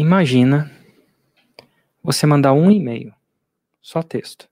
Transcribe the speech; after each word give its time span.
Imagina 0.00 0.70
você 2.02 2.26
mandar 2.26 2.54
um 2.54 2.70
e-mail, 2.70 3.14
só 3.82 4.02
texto, 4.02 4.48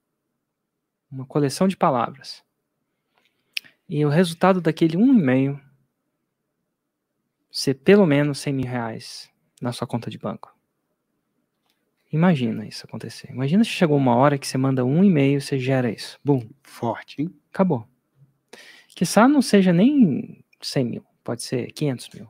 uma 1.10 1.24
coleção 1.24 1.67
de 1.67 1.74
palavras, 1.74 2.44
e 3.88 4.04
o 4.04 4.11
resultado 4.11 4.61
daquele 4.61 4.98
um 4.98 5.06
e-mail 5.06 5.58
ser 7.50 7.72
pelo 7.76 8.04
menos 8.04 8.40
100 8.40 8.53
mil 8.53 8.66
reais 8.66 9.30
na 9.58 9.72
sua 9.72 9.87
conta 9.87 10.11
de 10.11 10.19
banco. 10.19 10.54
Imagina 12.12 12.69
isso 12.69 12.85
acontecer. 12.85 13.30
Imagina 13.30 13.65
se 13.65 13.71
chegou 13.71 13.96
uma 13.96 14.17
hora 14.17 14.37
que 14.37 14.46
você 14.46 14.59
manda 14.59 14.85
um 14.85 15.03
e-mail, 15.03 15.41
você 15.41 15.59
gera 15.59 15.91
isso. 15.91 16.21
Bum. 16.23 16.46
Forte, 16.62 17.23
hein? 17.23 17.35
Acabou. 17.51 17.89
Quizá 18.89 19.27
não 19.27 19.41
seja 19.41 19.73
nem 19.73 20.45
100 20.61 20.85
mil, 20.85 21.07
pode 21.25 21.43
ser 21.43 21.73
500 21.73 22.11
mil. 22.11 22.29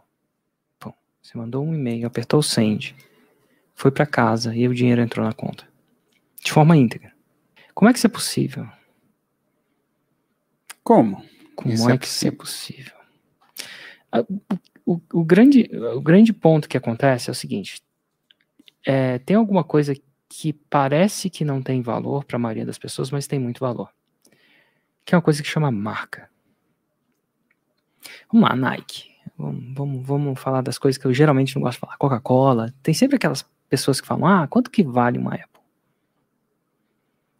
Bom, 0.80 0.94
você 1.20 1.36
mandou 1.36 1.66
um 1.66 1.74
e-mail, 1.74 2.06
apertou 2.06 2.38
o 2.38 2.44
send, 2.44 2.94
foi 3.78 3.92
para 3.92 4.04
casa 4.04 4.52
e 4.56 4.66
o 4.66 4.74
dinheiro 4.74 5.00
entrou 5.00 5.24
na 5.24 5.32
conta. 5.32 5.64
De 6.42 6.50
forma 6.50 6.76
íntegra. 6.76 7.12
Como 7.72 7.88
é 7.88 7.92
que 7.92 7.98
isso 7.98 8.08
é 8.08 8.10
possível? 8.10 8.66
Como? 10.82 11.24
Como 11.54 11.72
isso 11.72 11.88
é, 11.88 11.94
é 11.94 11.98
que 11.98 12.06
isso 12.06 12.26
é 12.26 12.30
possível? 12.32 12.98
O, 14.84 14.94
o, 14.94 15.00
o, 15.20 15.24
grande, 15.24 15.70
o 15.94 16.00
grande 16.00 16.32
ponto 16.32 16.68
que 16.68 16.76
acontece 16.76 17.30
é 17.30 17.32
o 17.32 17.34
seguinte: 17.36 17.80
é, 18.84 19.20
tem 19.20 19.36
alguma 19.36 19.62
coisa 19.62 19.94
que 20.28 20.52
parece 20.52 21.30
que 21.30 21.44
não 21.44 21.62
tem 21.62 21.80
valor 21.80 22.24
para 22.24 22.34
a 22.34 22.40
maioria 22.40 22.66
das 22.66 22.78
pessoas, 22.78 23.12
mas 23.12 23.28
tem 23.28 23.38
muito 23.38 23.60
valor. 23.60 23.90
Que 25.04 25.14
é 25.14 25.16
uma 25.16 25.22
coisa 25.22 25.40
que 25.40 25.48
chama 25.48 25.70
marca. 25.70 26.28
Vamos 28.32 28.48
lá, 28.48 28.56
Nike. 28.56 29.08
Vamos, 29.36 29.72
vamos, 29.72 30.04
vamos 30.04 30.40
falar 30.40 30.62
das 30.62 30.78
coisas 30.78 31.00
que 31.00 31.06
eu 31.06 31.14
geralmente 31.14 31.54
não 31.54 31.62
gosto 31.62 31.74
de 31.74 31.80
falar. 31.80 31.96
Coca-Cola. 31.96 32.74
Tem 32.82 32.92
sempre 32.92 33.14
aquelas 33.14 33.46
pessoas 33.68 34.00
que 34.00 34.06
falam: 34.06 34.26
ah, 34.26 34.46
quanto 34.46 34.70
que 34.70 34.82
vale 34.82 35.18
uma 35.18 35.34
Apple? 35.34 35.60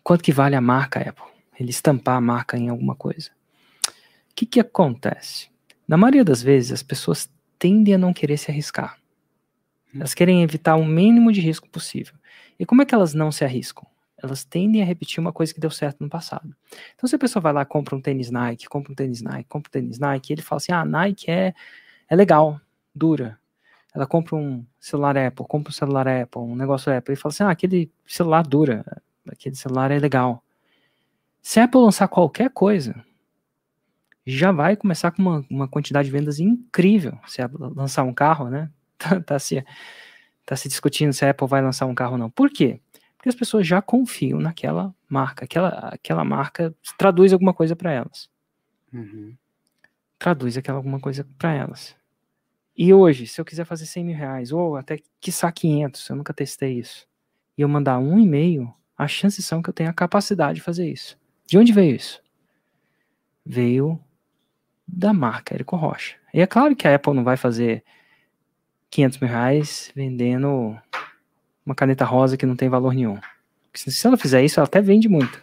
Quanto 0.03 0.23
que 0.23 0.33
vale 0.33 0.57
a 0.57 0.61
marca 0.61 1.01
Apple? 1.01 1.27
Ele 1.59 1.71
estampar 1.71 2.17
a 2.17 2.21
marca 2.21 2.57
em 2.57 2.69
alguma 2.69 2.95
coisa. 2.95 3.31
O 3.87 4.35
que, 4.35 4.47
que 4.47 4.61
acontece? 4.61 5.49
Na 5.87 5.97
maioria 5.97 6.25
das 6.25 6.43
vezes, 6.43 6.73
as 6.73 6.83
pessoas 6.83 7.29
tendem 7.59 7.95
a 7.95 7.99
não 7.99 8.13
querer 8.13 8.37
se 8.37 8.51
arriscar. 8.51 8.97
Hum. 9.93 9.99
Elas 9.99 10.15
querem 10.15 10.43
evitar 10.43 10.77
o 10.77 10.85
mínimo 10.85 11.33
de 11.33 11.41
risco 11.41 11.69
possível. 11.69 12.15
E 12.59 12.65
como 12.65 12.83
é 12.83 12.85
que 12.85 12.95
elas 12.95 13.15
não 13.15 13.33
se 13.33 13.45
arriscam? 13.45 13.87
Elas 14.21 14.45
tendem 14.45 14.83
a 14.83 14.85
repetir 14.85 15.21
uma 15.21 15.33
coisa 15.33 15.55
que 15.55 15.61
deu 15.61 15.71
certo 15.71 16.01
no 16.01 16.09
passado. 16.09 16.55
Então, 16.95 17.09
se 17.09 17.15
a 17.15 17.19
pessoa 17.19 17.41
vai 17.41 17.53
lá, 17.53 17.65
compra 17.65 17.95
um 17.95 18.01
tênis 18.01 18.31
Nike, 18.31 18.69
compra 18.69 18.93
um 18.93 18.95
tênis 18.95 19.23
Nike, 19.23 19.49
compra 19.49 19.69
um 19.69 19.73
tênis 19.73 19.99
Nike, 19.99 20.33
ele 20.33 20.43
fala 20.43 20.59
assim: 20.59 20.73
ah, 20.73 20.85
Nike 20.85 21.31
é, 21.31 21.55
é 22.09 22.17
legal, 22.17 22.61
dura. 22.95 23.39
Ela 23.99 24.07
compra 24.07 24.37
um 24.37 24.65
celular 24.79 25.19
Apple, 25.19 25.45
compra 25.49 25.71
um 25.71 25.75
celular 25.75 26.07
Apple, 26.07 26.41
um 26.41 26.55
negócio 26.55 26.97
Apple, 26.97 27.15
e 27.15 27.17
fala 27.17 27.33
assim: 27.33 27.43
ah, 27.43 27.51
aquele 27.51 27.91
celular 28.07 28.47
dura, 28.47 28.85
aquele 29.29 29.57
celular 29.57 29.91
é 29.91 29.99
legal. 29.99 30.41
Se 31.43 31.59
a 31.59 31.65
Apple 31.65 31.81
lançar 31.81 32.07
qualquer 32.07 32.49
coisa, 32.51 32.95
já 34.25 34.53
vai 34.53 34.77
começar 34.77 35.11
com 35.11 35.21
uma, 35.21 35.45
uma 35.51 35.67
quantidade 35.67 36.07
de 36.07 36.13
vendas 36.13 36.39
incrível. 36.39 37.19
Se 37.27 37.43
a 37.43 37.51
lançar 37.53 38.05
um 38.05 38.15
carro, 38.15 38.49
né? 38.49 38.71
Tá, 38.99 39.21
tá, 39.21 39.39
se, 39.39 39.65
tá 40.45 40.57
se 40.57 40.69
discutindo 40.69 41.13
se 41.13 41.25
a 41.25 41.31
Apple 41.31 41.47
vai 41.47 41.63
lançar 41.63 41.87
um 41.87 41.95
carro 41.95 42.13
ou 42.13 42.19
não. 42.19 42.29
Por 42.29 42.51
quê? 42.51 42.81
Porque 43.17 43.29
as 43.29 43.35
pessoas 43.35 43.65
já 43.65 43.81
confiam 43.81 44.41
naquela 44.41 44.93
marca. 45.09 45.45
Aquela, 45.45 45.69
aquela 45.69 46.25
marca 46.25 46.75
traduz 46.97 47.33
alguma 47.33 47.55
coisa 47.55 47.77
para 47.77 47.93
elas. 47.93 48.29
Uhum. 48.93 49.37
Traduz 50.19 50.57
aquela 50.57 50.79
alguma 50.79 50.99
coisa 50.99 51.25
para 51.39 51.55
elas. 51.55 51.98
E 52.79 52.95
hoje, 52.95 53.27
se 53.27 53.41
eu 53.41 53.45
quiser 53.45 53.65
fazer 53.65 53.87
100 53.87 54.05
mil 54.05 54.17
reais, 54.17 54.53
ou 54.53 54.77
até 54.77 55.01
quiçá 55.21 55.51
500, 55.51 56.09
eu 56.11 56.15
nunca 56.15 56.33
testei 56.33 56.79
isso, 56.79 57.09
e 57.57 57.63
eu 57.63 57.69
mandar 57.69 57.99
um 57.99 58.21
e-mail, 58.21 58.73
as 58.97 59.11
chances 59.11 59.45
são 59.45 59.61
que 59.61 59.69
eu 59.69 59.75
tenha 59.75 59.91
a 59.91 59.93
capacidade 59.93 60.61
de 60.61 60.65
fazer 60.65 60.89
isso. 60.89 61.19
De 61.45 61.59
onde 61.59 61.73
veio 61.73 61.97
isso? 61.97 62.23
Veio 63.45 63.99
da 64.87 65.13
marca 65.13 65.55
Érico 65.55 65.75
Rocha. 65.75 66.15
E 66.33 66.41
é 66.41 66.47
claro 66.47 66.77
que 66.77 66.87
a 66.87 66.95
Apple 66.95 67.15
não 67.15 67.25
vai 67.25 67.37
fazer 67.37 67.83
500 68.91 69.19
mil 69.19 69.31
reais 69.31 69.91
vendendo 69.93 70.79
uma 71.67 71.75
caneta 71.75 72.05
rosa 72.05 72.37
que 72.37 72.47
não 72.47 72.55
tem 72.55 72.69
valor 72.69 72.95
nenhum. 72.95 73.19
Se 73.75 74.07
ela 74.07 74.17
fizer 74.17 74.45
isso, 74.45 74.61
ela 74.61 74.69
até 74.69 74.81
vende 74.81 75.09
muito. 75.09 75.43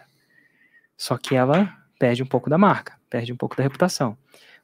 Só 0.95 1.17
que 1.17 1.35
ela 1.35 1.77
perde 1.99 2.23
um 2.23 2.27
pouco 2.27 2.49
da 2.49 2.57
marca, 2.57 2.97
perde 3.09 3.33
um 3.33 3.37
pouco 3.37 3.57
da 3.57 3.63
reputação. 3.63 4.17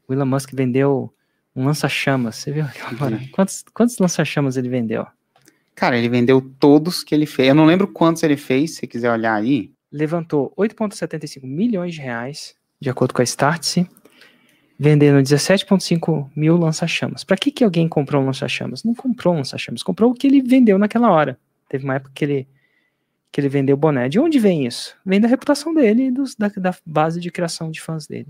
O 0.07 0.13
Elon 0.13 0.25
Musk 0.25 0.53
vendeu 0.53 1.13
um 1.55 1.65
lança-chamas. 1.65 2.37
Você 2.37 2.51
viu 2.51 2.65
aquela 2.65 3.19
Quantos, 3.31 3.63
quantos 3.73 3.97
lança-chamas 3.97 4.57
ele 4.57 4.69
vendeu? 4.69 5.05
Cara, 5.75 5.97
ele 5.97 6.09
vendeu 6.09 6.41
todos 6.59 7.03
que 7.03 7.15
ele 7.15 7.25
fez. 7.25 7.49
Eu 7.49 7.55
não 7.55 7.65
lembro 7.65 7.87
quantos 7.87 8.23
ele 8.23 8.37
fez, 8.37 8.75
se 8.75 8.87
quiser 8.87 9.11
olhar 9.11 9.35
aí. 9.35 9.71
Levantou 9.91 10.53
8,75 10.57 11.43
milhões 11.43 11.95
de 11.95 12.01
reais, 12.01 12.55
de 12.79 12.89
acordo 12.89 13.13
com 13.13 13.21
a 13.21 13.23
Startse, 13.23 13.89
vendendo 14.77 15.21
17,5 15.21 16.29
mil 16.35 16.57
lança-chamas. 16.57 17.23
Para 17.23 17.37
que, 17.37 17.51
que 17.51 17.63
alguém 17.63 17.87
comprou 17.87 18.21
um 18.21 18.25
lança-chamas? 18.25 18.83
Não 18.83 18.95
comprou 18.95 19.33
um 19.33 19.37
lança-chamas, 19.37 19.83
comprou 19.83 20.11
o 20.11 20.13
que 20.13 20.27
ele 20.27 20.41
vendeu 20.41 20.77
naquela 20.77 21.11
hora. 21.11 21.37
Teve 21.67 21.83
uma 21.83 21.95
época 21.95 22.11
que 22.13 22.25
ele, 22.25 22.47
que 23.31 23.41
ele 23.41 23.49
vendeu 23.49 23.75
boné. 23.75 24.07
De 24.07 24.19
onde 24.19 24.39
vem 24.39 24.65
isso? 24.65 24.95
Vem 25.05 25.19
da 25.19 25.27
reputação 25.27 25.73
dele 25.73 26.07
e 26.07 26.11
dos, 26.11 26.35
da, 26.35 26.47
da 26.49 26.75
base 26.85 27.19
de 27.19 27.31
criação 27.31 27.69
de 27.69 27.81
fãs 27.81 28.07
dele. 28.07 28.27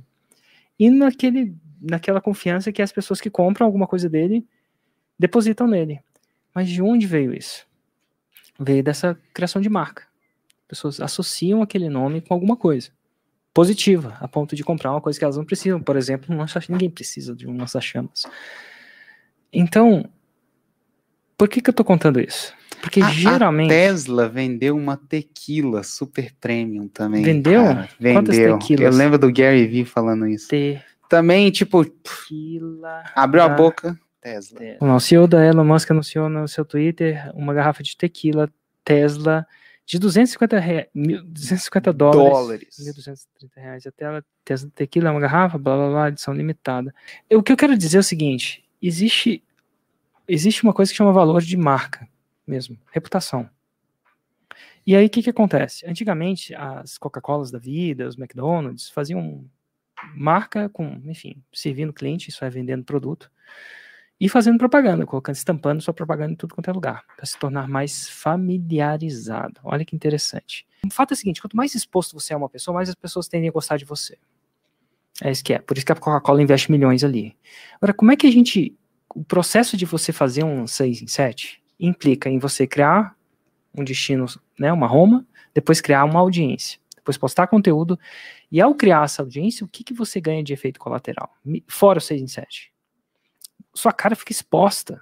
E 0.81 0.90
naquele, 0.90 1.56
naquela 1.80 2.19
confiança 2.19 2.72
que 2.72 2.81
as 2.81 2.92
pessoas 2.92 3.22
que 3.22 3.30
compram 3.30 3.68
alguma 3.68 3.86
coisa 3.86 4.09
dele 4.09 4.44
depositam 5.18 5.68
nele. 5.68 6.00
Mas 6.56 6.68
de 6.68 6.81
onde 6.81 7.06
veio 7.06 7.36
isso? 7.36 7.68
Veio 8.59 8.84
dessa 8.84 9.16
criação 9.31 9.62
de 9.62 9.69
marca. 9.69 10.08
Pessoas 10.68 11.00
associam 11.00 11.62
aquele 11.62 11.88
nome 11.88 12.19
com 12.19 12.34
alguma 12.34 12.58
coisa 12.58 12.90
positiva, 13.53 14.18
a 14.19 14.28
ponto 14.28 14.56
de 14.56 14.64
comprar 14.64 14.90
uma 14.90 15.02
coisa 15.02 15.19
que 15.19 15.24
elas 15.24 15.38
não 15.38 15.46
precisam. 15.46 15.80
Por 15.80 15.96
exemplo, 15.96 16.36
um 16.36 16.44
ninguém 16.69 16.90
precisa 16.90 17.36
de 17.36 17.48
um 17.48 17.56
lança-chamas. 17.56 18.25
Então, 19.53 20.09
por 21.38 21.48
que, 21.48 21.62
que 21.62 21.69
eu 21.69 21.74
tô 21.75 21.84
contando 21.84 22.19
isso? 22.19 22.56
Porque 22.81 23.02
a, 23.02 23.09
geralmente. 23.09 23.72
A 23.72 23.75
Tesla 23.75 24.28
vendeu 24.28 24.75
uma 24.75 24.97
tequila 24.97 25.84
super 25.84 26.34
premium 26.42 26.88
também. 26.88 27.24
Vendeu? 27.24 27.64
Cara. 27.64 27.90
Vendeu. 28.00 28.59
Eu 28.80 28.92
lembro 28.92 29.19
do 29.19 29.31
Gary 29.31 29.68
Vee 29.68 29.86
falando 29.86 30.28
isso. 30.28 30.50
Te... 30.50 30.81
Também, 31.08 31.52
tipo. 31.52 31.86
Tequila. 31.86 33.03
Abriu 33.16 33.44
a 33.44 33.50
boca. 33.50 33.97
Tesla. 34.19 34.59
O 34.80 35.00
CEO 35.00 35.28
da 35.28 35.44
Elon 35.46 35.66
Musk 35.66 35.90
anunciou 35.92 36.30
no 36.30 36.47
seu 36.47 36.64
Twitter 36.64 37.31
uma 37.34 37.53
garrafa 37.53 37.81
de 37.81 37.97
tequila 37.97 38.50
Tesla 38.84 39.46
de 39.84 40.00
250, 40.00 40.59
rea, 40.59 40.88
250 40.94 41.92
dólares, 41.92 42.30
dólares. 42.31 42.78
1.230 42.80 43.50
reais. 43.58 43.88
Até 43.88 44.06
ela 44.06 44.24
tequila 44.75 45.09
é 45.09 45.12
uma 45.12 45.19
garrafa, 45.19 45.58
blá 45.58 45.75
blá 45.75 45.90
blá, 45.90 46.08
edição 46.09 46.34
limitada. 46.34 46.94
Eu, 47.30 47.40
o 47.40 47.44
que 47.44 47.52
eu 47.52 47.58
quero 47.58 47.75
dizer 47.78 47.98
é 47.98 48.00
o 48.00 48.03
seguinte: 48.03 48.63
existe, 48.81 49.44
existe 50.28 50.63
uma 50.63 50.72
coisa 50.72 50.92
que 50.92 50.98
chama 50.98 51.12
valor 51.12 51.42
de 51.42 51.58
marca 51.58 52.08
mesmo, 52.51 52.78
reputação. 52.91 53.50
E 54.85 54.95
aí 54.95 55.06
o 55.06 55.09
que, 55.09 55.23
que 55.23 55.29
acontece? 55.29 55.85
Antigamente, 55.88 56.53
as 56.53 56.97
Coca-Colas 56.97 57.51
da 57.51 57.59
vida, 57.59 58.07
os 58.07 58.17
McDonald's, 58.17 58.89
faziam 58.89 59.45
marca 60.16 60.67
com, 60.69 61.01
enfim, 61.06 61.41
servindo 61.53 61.94
cliente, 61.94 62.29
isso 62.29 62.44
é 62.44 62.50
vendendo 62.50 62.84
produto 62.84 63.31
e 64.19 64.29
fazendo 64.29 64.57
propaganda, 64.57 65.06
colocando, 65.06 65.35
estampando 65.35 65.81
sua 65.81 65.94
propaganda 65.94 66.34
em 66.34 66.35
tudo 66.35 66.53
quanto 66.53 66.69
é 66.69 66.73
lugar, 66.73 67.03
para 67.16 67.25
se 67.25 67.38
tornar 67.39 67.67
mais 67.67 68.07
familiarizado. 68.07 69.59
Olha 69.63 69.83
que 69.83 69.95
interessante. 69.95 70.68
O 70.85 70.91
fato 70.91 71.12
é 71.12 71.16
o 71.16 71.18
seguinte: 71.18 71.41
quanto 71.41 71.57
mais 71.57 71.73
exposto 71.73 72.13
você 72.13 72.33
é 72.33 72.35
a 72.35 72.38
uma 72.38 72.50
pessoa, 72.50 72.75
mais 72.75 72.89
as 72.89 72.95
pessoas 72.95 73.28
tendem 73.28 73.50
a 73.50 73.51
gostar 73.51 73.78
de 73.78 73.85
você. 73.85 74.18
É 75.23 75.31
isso 75.31 75.44
que 75.44 75.53
é. 75.53 75.59
Por 75.59 75.78
isso 75.78 75.85
que 75.85 75.91
a 75.91 75.95
Coca-Cola 75.95 76.41
investe 76.41 76.72
milhões 76.72 77.03
ali. 77.03 77.35
Agora, 77.78 77.94
como 77.94 78.12
é 78.12 78.16
que 78.16 78.28
a 78.28 78.31
gente. 78.31 78.78
O 79.13 79.25
processo 79.25 79.75
de 79.75 79.85
você 79.85 80.13
fazer 80.13 80.44
um 80.44 80.66
6 80.66 81.01
em 81.01 81.07
7 81.07 81.61
implica 81.81 82.30
em 82.30 82.40
você 82.40 82.68
criar 82.68 83.16
um 83.75 83.83
destino, 83.83 84.25
né, 84.60 84.72
uma 84.72 84.88
Roma, 84.88 85.25
depois 85.54 85.81
criar 85.81 86.06
uma 86.06 86.19
audiência, 86.19 86.80
depois 86.95 87.18
postar 87.18 87.48
conteúdo, 87.48 88.00
e 88.51 88.62
ao 88.62 88.75
criar 88.75 89.06
essa 89.06 89.22
audiência, 89.22 89.66
o 89.66 89.68
que, 89.68 89.83
que 89.83 89.94
você 89.94 90.22
ganha 90.22 90.44
de 90.44 90.54
efeito 90.54 90.80
colateral? 90.80 91.33
Fora 91.68 91.98
o 91.98 92.01
6 92.01 92.22
em 92.22 92.28
7 92.28 92.72
sua 93.74 93.92
cara 93.92 94.16
fica 94.16 94.31
exposta 94.31 95.01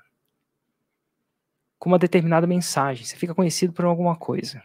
com 1.78 1.90
uma 1.90 2.00
determinada 2.00 2.46
mensagem, 2.46 3.06
você 3.06 3.16
fica 3.16 3.34
conhecido 3.34 3.74
por 3.74 3.86
alguma 3.86 4.16
coisa. 4.16 4.62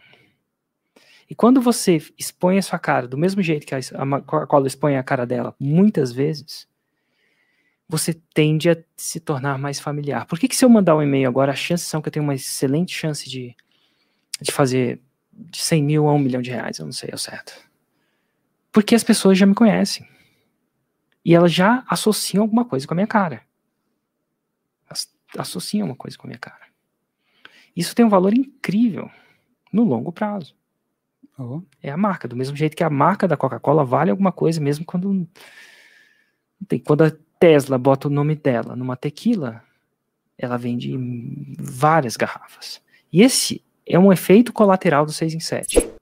E 1.29 1.33
quando 1.33 1.61
você 1.61 1.97
expõe 2.17 2.57
a 2.57 2.61
sua 2.61 2.77
cara 2.77 3.07
do 3.07 3.17
mesmo 3.17 3.41
jeito 3.41 3.65
que 3.65 3.73
a, 3.73 3.81
Coca-Cola 4.21 4.67
expõe 4.67 4.97
a 4.97 5.03
cara 5.03 5.25
dela 5.25 5.55
muitas 5.59 6.11
vezes, 6.11 6.67
você 7.87 8.13
tende 8.33 8.69
a 8.69 8.77
se 8.97 9.19
tornar 9.19 9.57
mais 9.57 9.79
familiar. 9.79 10.25
Por 10.25 10.39
que, 10.39 10.47
que 10.47 10.55
se 10.55 10.65
eu 10.65 10.69
mandar 10.69 10.95
um 10.95 11.01
e-mail 11.01 11.27
agora, 11.27 11.51
as 11.51 11.59
chances 11.59 11.87
são 11.87 12.01
que 12.01 12.07
eu 12.07 12.11
tenho 12.11 12.23
uma 12.23 12.35
excelente 12.35 12.93
chance 12.93 13.29
de, 13.29 13.55
de 14.41 14.51
fazer 14.51 15.01
de 15.31 15.59
100 15.59 15.83
mil 15.83 16.07
a 16.07 16.13
1 16.13 16.19
milhão 16.19 16.41
de 16.41 16.49
reais, 16.49 16.79
eu 16.79 16.85
não 16.85 16.93
sei, 16.93 17.09
é 17.11 17.17
certo. 17.17 17.53
Porque 18.71 18.95
as 18.95 19.03
pessoas 19.03 19.37
já 19.37 19.45
me 19.45 19.53
conhecem. 19.53 20.07
E 21.23 21.35
elas 21.35 21.51
já 21.51 21.83
associam 21.89 22.43
alguma 22.43 22.65
coisa 22.65 22.87
com 22.87 22.93
a 22.93 22.95
minha 22.95 23.07
cara 23.07 23.41
associa 25.41 25.83
uma 25.83 25.95
coisa 25.95 26.17
com 26.17 26.27
a 26.27 26.29
minha 26.29 26.39
cara. 26.39 26.65
Isso 27.75 27.95
tem 27.95 28.05
um 28.05 28.09
valor 28.09 28.33
incrível 28.33 29.09
no 29.71 29.83
longo 29.83 30.11
prazo. 30.11 30.55
Oh. 31.37 31.61
É 31.81 31.91
a 31.91 31.97
marca, 31.97 32.27
do 32.27 32.35
mesmo 32.35 32.55
jeito 32.55 32.77
que 32.77 32.83
a 32.83 32.89
marca 32.89 33.27
da 33.27 33.35
Coca-Cola 33.35 33.83
vale 33.83 34.11
alguma 34.11 34.31
coisa, 34.31 34.61
mesmo 34.61 34.85
quando. 34.85 35.27
Tem, 36.67 36.79
quando 36.79 37.03
a 37.03 37.11
Tesla 37.45 37.77
bota 37.77 38.07
o 38.07 38.11
nome 38.11 38.33
dela 38.33 38.75
numa 38.75 38.97
tequila, 38.97 39.61
ela 40.35 40.57
vende 40.57 40.97
várias 41.59 42.17
garrafas. 42.17 42.81
E 43.13 43.21
esse 43.21 43.63
é 43.85 43.99
um 43.99 44.11
efeito 44.11 44.51
colateral 44.51 45.05
do 45.05 45.11
6 45.11 45.35
em 45.35 45.39
7. 45.39 45.94